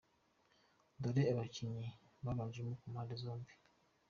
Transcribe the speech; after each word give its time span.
Dore 1.01 1.23
abakinnyi 1.31 1.87
babanjemo 2.23 2.71
ku 2.79 2.85
mpande 2.93 3.13
zombi 3.21 3.51